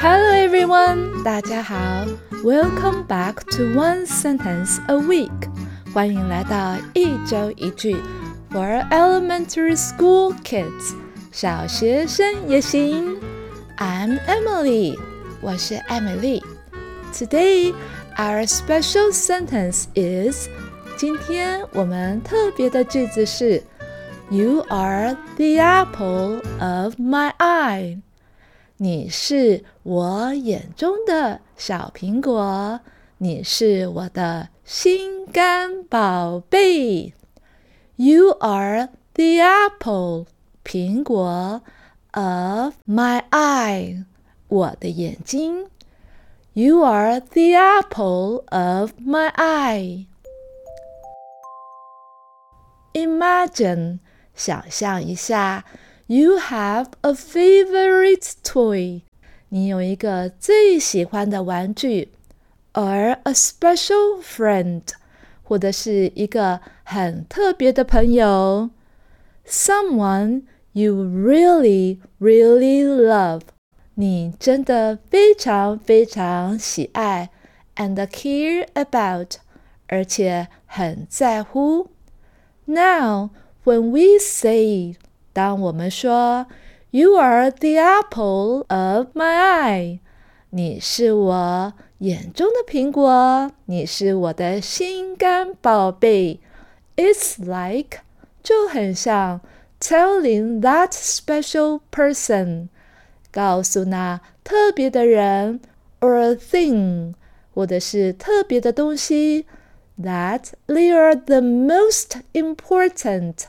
[0.00, 1.76] Hello everyone，大家好，
[2.42, 5.30] Welcome back to One Sentence a Week，
[5.92, 7.96] 欢迎来到一周一句
[8.50, 10.94] for elementary school kids，
[11.30, 13.18] 小学生也行。
[13.76, 14.98] I'm Emily，
[15.42, 16.42] 我是艾美丽。
[17.12, 17.74] Today
[18.16, 20.48] our special sentence is，
[20.96, 23.62] 今天我们特别的句子是
[24.30, 28.00] You are the apple of my eye。
[28.83, 32.79] 你是我眼中的小苹果，
[33.19, 37.13] 你是我的心肝宝贝。
[37.97, 40.25] You are the apple，
[40.63, 41.61] 苹果
[42.13, 44.05] ，of my eye，
[44.47, 45.67] 我的眼睛。
[46.53, 50.07] You are the apple of my eye.
[52.93, 53.99] Imagine，
[54.33, 55.65] 想象一下。
[56.10, 59.02] You have a favorite toy，
[59.48, 62.10] 你有一个最喜欢的玩具，
[62.74, 64.82] or a special friend，
[65.42, 68.70] 或者是一个很特别的朋友，
[69.44, 73.42] someone you really really love，
[73.94, 77.30] 你真的非常非常喜爱，
[77.74, 79.38] and care about，
[79.88, 81.88] 而且很在乎。
[82.66, 83.30] Now
[83.64, 84.96] when we say
[85.33, 86.47] 当我们说
[86.89, 89.99] "You are the apple of my eye"，
[90.49, 96.41] 你是我眼中的苹果，你是我的心肝宝贝
[96.97, 97.99] ，It's like
[98.43, 99.39] 就很像
[99.79, 102.67] telling that special person，
[103.31, 105.61] 告诉那特别的人
[106.01, 107.13] ，or thing，
[107.53, 109.45] 或者是特别的东西
[110.01, 113.45] ，that they are the most important，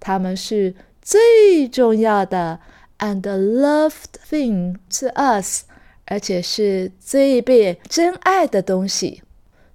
[0.00, 0.74] 他们是。
[1.05, 2.59] 最重要的
[2.99, 5.63] and loved thing to us，
[6.05, 9.23] 而且是最被珍爱的东西。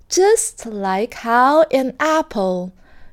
[0.08, 2.70] Just like how an apple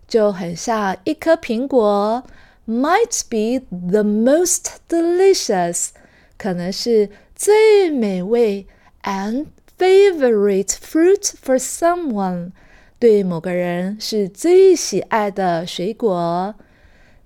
[0.07, 2.23] 就很像一颗苹果，
[2.67, 5.89] might be the most delicious，
[6.37, 8.67] 可能是最美味
[9.01, 9.47] and
[9.77, 12.51] favorite fruit for someone，
[12.99, 16.53] 对某个人是最喜爱的水果。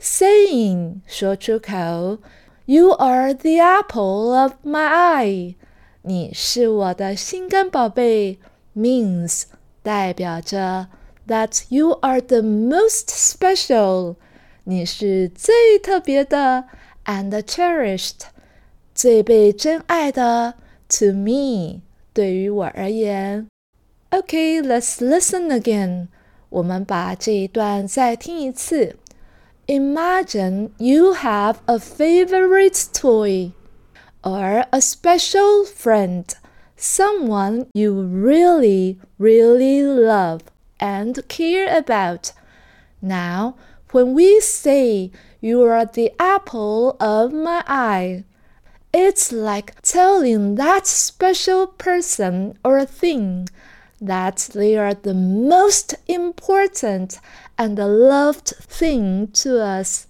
[0.02, 2.18] Saying 说出口
[2.64, 5.54] ，You are the apple of my eye，
[6.02, 8.40] 你是我的心肝宝贝
[8.76, 9.44] ，means
[9.84, 10.88] 代表着
[11.28, 14.16] that you are the most special，
[14.64, 16.64] 你是最特别的
[17.04, 18.22] ，and cherished，
[18.92, 20.54] 最被珍爱的
[20.88, 21.80] ，to me，
[22.12, 23.46] 对于我而言。
[24.10, 26.08] Okay，let's listen again。
[26.48, 28.96] 我们把这一段再听一次。
[29.68, 33.52] Imagine you have a favorite toy
[34.24, 36.34] or a special friend,
[36.76, 40.42] someone you really, really love
[40.80, 42.32] and care about.
[43.00, 43.54] Now,
[43.92, 48.24] when we say you are the apple of my eye,
[48.92, 53.48] it's like telling that special person or thing
[54.02, 57.20] that they are the most important
[57.56, 60.08] and loved thing to us.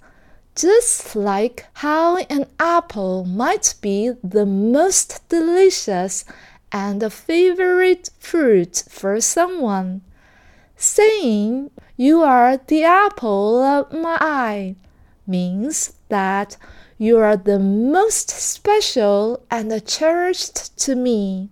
[0.57, 6.25] Just like how an apple might be the most delicious
[6.73, 10.01] and a favorite fruit for someone.
[10.77, 14.77] Saying, You are the apple of my eye,
[15.27, 16.57] means that
[16.97, 21.51] you are the most special and cherished to me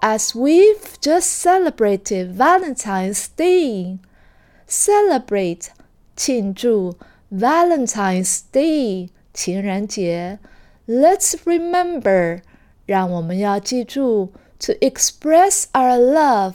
[0.00, 3.98] As we've just celebrated Valentine's Day,
[4.66, 5.68] celebrate
[6.16, 6.96] 庆祝
[7.30, 10.40] Valentine's Day 情人节。
[10.88, 12.42] Let's remember
[12.84, 16.54] 让我们要记住 to express our love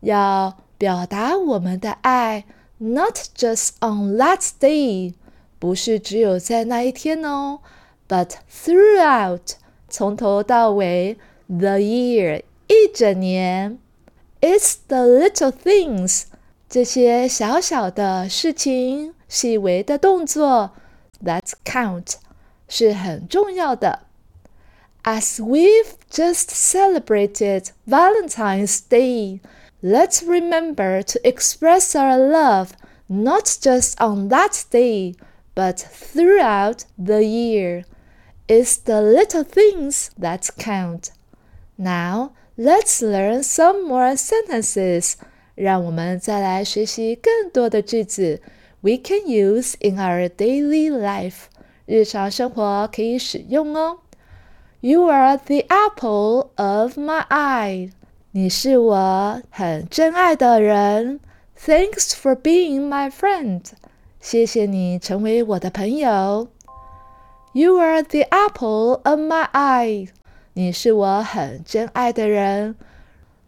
[0.00, 2.44] 要表达我们的爱，
[2.76, 5.14] not just on that day
[5.58, 7.60] 不是只有在那一天哦，
[8.06, 9.54] but throughout
[9.88, 11.16] 从头到尾
[11.48, 13.78] the year 一整年，
[14.40, 16.24] It's the little things，
[16.68, 20.72] 这些小小的事情、细微的动作，
[21.24, 22.14] that count，
[22.68, 24.06] 是很重要的。
[25.04, 29.40] As we've just celebrated Valentine's Day,
[29.82, 32.68] let's remember to express our love
[33.08, 35.16] not just on that day,
[35.54, 37.84] but throughout the year.
[38.46, 41.10] It's the little things that count.
[41.76, 45.14] Now, Let's learn some more sentences.
[45.54, 48.40] 让我们再来学习更多的句子。
[48.80, 51.44] We can use in our daily life.
[51.86, 53.98] 日常生活可以使用哦。
[54.80, 57.92] You are the apple of my eye.
[58.32, 61.20] 你是我很珍爱的人。
[61.58, 63.62] Thanks for being my friend.
[64.20, 66.48] 谢谢你成为我的朋友。
[67.52, 70.08] You are the apple of my eye.
[70.57, 72.75] 你是我很珍爱的人。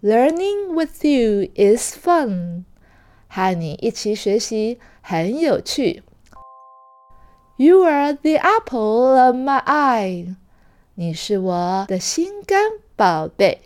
[0.04, 2.66] Learning with you is fun.
[3.28, 6.04] 和你一起学习很有趣。
[7.56, 10.36] You are the apple of my eye.
[10.94, 13.62] 你是我的心肝宝贝。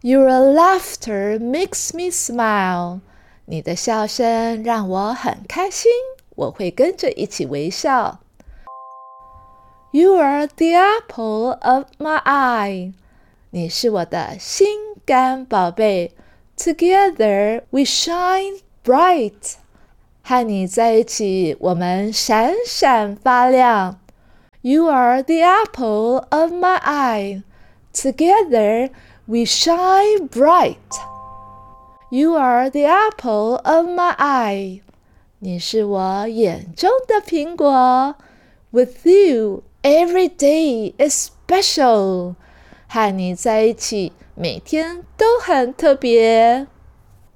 [0.00, 3.00] Your laughter makes me smile.
[3.44, 5.92] 你的笑声让我很开心，
[6.34, 8.20] 我会跟着一起微笑。
[9.91, 12.93] You are the apple of my eye.
[13.51, 14.67] 你是我的心
[15.05, 16.11] 肝宝贝。
[16.57, 19.55] Together we shine bright.
[20.21, 23.99] 和你在一起，我们闪闪发亮。
[24.61, 27.43] You are the apple of my eye.
[27.93, 28.89] Together
[29.27, 30.75] we shine bright.
[32.09, 34.81] You are the apple of my eye.
[35.39, 38.15] 你是我眼中的苹果。
[38.71, 42.35] With you, every day is special.
[42.87, 46.67] 和你在一起，每天都很特别。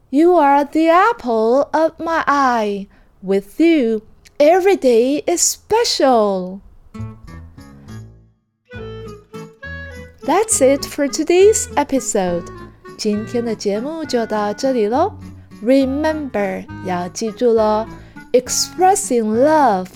[0.09, 2.87] You are the apple of my eye.
[3.21, 4.01] With you,
[4.37, 6.61] every day is special.
[10.25, 12.45] That's it for today's episode.
[12.97, 15.13] 今天的节目就到这里喽。
[15.63, 17.85] Remember 要记住喽，
[18.31, 19.87] expressing love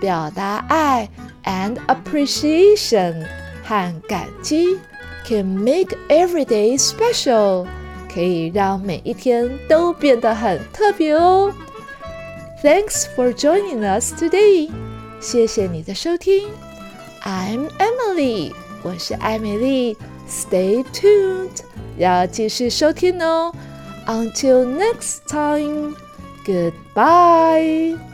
[0.00, 1.08] 表达爱
[1.44, 3.24] and appreciation
[3.64, 4.78] 和感激
[5.24, 7.66] can make every day special。
[8.12, 11.52] 可以让每一天都变得很特别哦。
[12.62, 14.70] Thanks for joining us today，
[15.20, 16.48] 谢谢你的收听。
[17.22, 19.96] I'm Emily，我是艾美丽。
[20.28, 21.60] Stay tuned，
[21.96, 23.54] 要继续收听哦。
[24.06, 28.11] Until next time，goodbye。